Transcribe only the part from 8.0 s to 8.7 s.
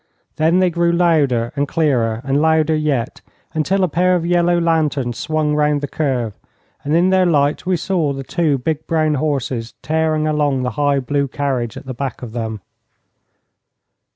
the two